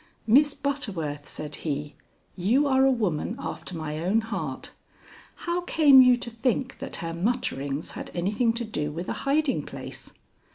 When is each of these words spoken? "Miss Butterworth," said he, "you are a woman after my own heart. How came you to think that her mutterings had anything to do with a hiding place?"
"Miss 0.25 0.55
Butterworth," 0.55 1.27
said 1.27 1.57
he, 1.57 1.93
"you 2.35 2.65
are 2.67 2.85
a 2.85 2.91
woman 2.91 3.35
after 3.37 3.77
my 3.77 3.99
own 3.99 4.21
heart. 4.21 4.71
How 5.35 5.61
came 5.61 6.01
you 6.01 6.17
to 6.17 6.31
think 6.31 6.79
that 6.79 6.95
her 7.05 7.13
mutterings 7.13 7.91
had 7.91 8.09
anything 8.15 8.51
to 8.53 8.65
do 8.65 8.91
with 8.91 9.09
a 9.09 9.13
hiding 9.29 9.61
place?" 9.63 10.11